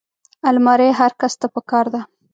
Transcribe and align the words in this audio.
الماري 0.49 0.89
هر 0.99 1.11
کس 1.19 1.33
ته 1.39 1.47
پکار 1.55 1.85
ده 1.93 2.01